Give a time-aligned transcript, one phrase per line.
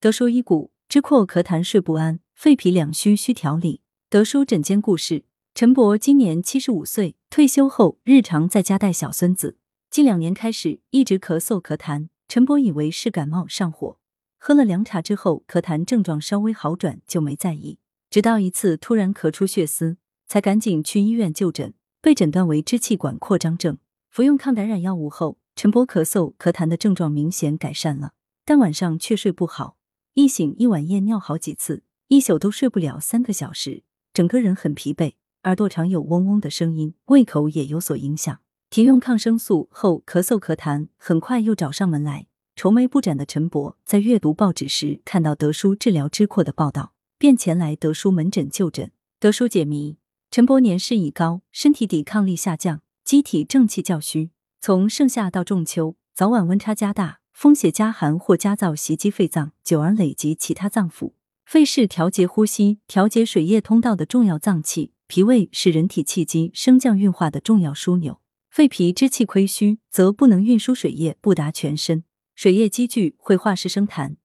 [0.00, 3.80] 德叔医骨，知阔咳痰睡不安，肺脾两虚需调理。
[4.08, 5.24] 德叔诊间故事：
[5.56, 9.56] 陈伯今年七十五岁，退休后日常在家带小孙子，
[9.90, 12.10] 近两年开始一直咳嗽咳痰。
[12.28, 13.98] 陈伯以为是感冒上火，
[14.38, 17.80] 喝了凉茶之后，咳痰症状稍微好转，就没在意。
[18.08, 19.96] 直到一次突然咳出血丝，
[20.28, 23.76] 才赶紧去医院就诊，被诊断为支气管扩张症。
[24.08, 28.12] 服用抗感染药物后，陈伯咳嗽咳痰的症状明显改善了，
[28.44, 29.76] 但晚上却睡不好，
[30.18, 35.12] 一醒一晚夜尿好几次，一宿都睡不了三个小时，整个人很疲惫，
[35.44, 38.40] 耳朵常有嗡嗡的声音，胃口也有所影响。
[38.68, 42.26] 停用抗生素后，咳嗽咳痰很快又找上门来。
[42.56, 46.94] 愁眉不展的陈伯在阅读报纸时，看到德叔治疗之阔的报道。
[47.16, 48.90] 便前来德叔门诊就诊。
[49.20, 49.98] 德叔解谜：
[50.32, 54.32] 陈伯年事已高，身体抵抗力下降，机体正气较虚。
[54.60, 61.12] 从盛夏到仲秋，早晚温差加大，风邪加寒或加燥袭击肺脏，久而累及其他脏腑。
[61.44, 68.20] 肺是调节呼吸、调节水液通道的重要脏器，脾胃是人体气机升降运化的重要枢纽。
[68.50, 72.02] 肺脾之气亏虚，则不能运输水液，不达全身，
[72.34, 74.16] 水液积聚会化湿生痰，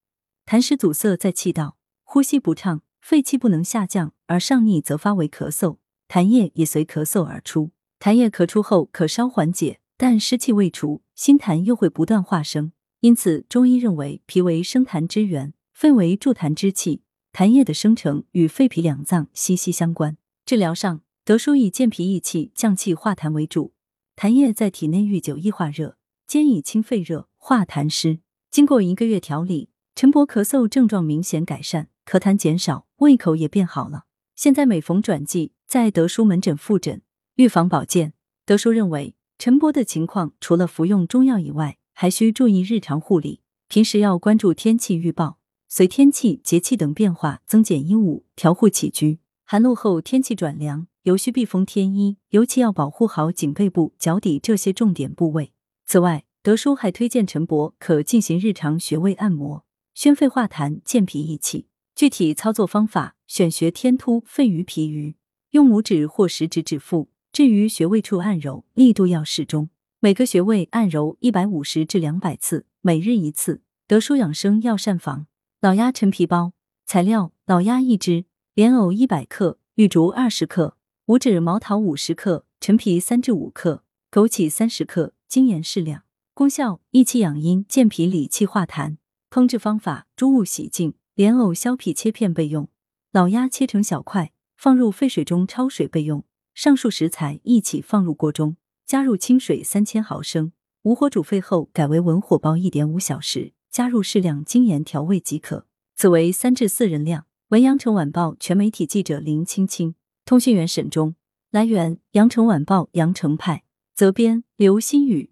[0.47, 1.77] 痰湿阻塞在气道。
[2.01, 7.69] 呼吸不畅，肺气不能下降，而上逆则发为咳嗽，痰液也随咳嗽而出。
[7.99, 12.71] 痰液咳出后可稍缓解，但湿气未除，新痰又会不断化生。
[13.03, 17.01] 因此，中医认为脾为生痰之源，肺为助痰之器，
[17.33, 20.15] 痰液的生成与肺脾两脏息息相关。
[20.45, 23.73] 治疗上，德叔以健脾益气、降气化痰为主，
[24.15, 28.21] 痰液在体内遇久易化热，兼以清肺热、化痰湿。
[28.49, 31.89] 经过一个月调理，陈伯咳嗽症状明显改善。
[32.05, 34.05] 咳痰减少，胃口也变好了。
[34.37, 37.01] 现在每逢转季，在德叔门诊复诊，
[37.35, 38.13] 预防保健。
[38.45, 43.41] 德叔认为，陈伯的情况除了服用中药以外，还需注意日常护理。
[43.69, 49.19] 平时要关注天气预报，随天气、节气等变化增减衣物，调护起居。
[49.45, 55.53] 寒露后天气转凉，尤需避风添衣，尤其要保护好颈背部、脚底这些重点部位。
[55.85, 61.67] 此外，德叔还推荐陈伯可进行日常穴位按摩，宣肺化痰、健脾益气。
[61.95, 65.15] 具体操作方法：选穴天突、肺俞、脾俞，
[65.51, 69.69] 用拇指或食指指腹，置于穴位处按揉，力度要适中。
[70.03, 73.61] 每个穴位按揉一百五十至两百次，每日一次。
[73.87, 75.27] 德舒养生药膳房
[75.61, 76.51] 老鸭陈皮包
[76.85, 80.75] 材料：老鸭一只，莲藕一百克，玉竹二十克，
[81.05, 86.03] 五指毛桃五十克，陈皮三至五克，枸杞三十克，精盐适量。
[86.33, 88.97] 功效：益气养阴，健脾理气化痰。
[89.29, 90.95] 烹制方法：猪物洗净。
[91.15, 92.67] 莲藕削皮切片备用，
[93.13, 96.25] 老鸭切成小块，放入沸水中焯水备用。
[96.53, 98.57] 上述食材一起放入锅中，
[98.93, 100.51] 加入清水三千毫升，
[100.83, 105.65] 无火煮沸后改为文火煲一点五小时，加入适量精盐调味即可。
[105.95, 107.25] 此为三至四人量。
[107.47, 109.95] 文阳城晚报全媒体记者林青青，
[110.25, 111.15] 通讯员沈忠。
[111.49, 113.63] 来源：阳城晚报阳城派，
[113.95, 115.31] 责编：刘新宇。